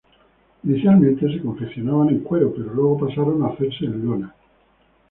Inicialmente, 0.63 1.31
se 1.31 1.41
confeccionaban 1.43 2.09
en 2.09 2.21
cuero 2.21 2.51
pero 2.51 2.73
luego 2.73 2.97
pasaron 3.05 3.43
a 3.43 3.49
hacerse 3.49 3.85
en 3.85 4.03
lona. 4.03 4.35